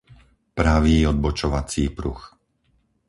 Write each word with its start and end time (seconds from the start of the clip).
pravý 0.57 1.05
odbočovací 1.07 1.89
pruh 1.93 2.33